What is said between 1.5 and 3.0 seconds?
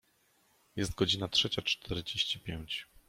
czterdzieści pięć.